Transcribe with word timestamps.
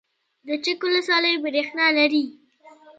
د 0.47 0.49
چک 0.63 0.79
ولسوالۍ 0.85 1.33
بریښنا 1.43 1.87
لري 1.97 2.25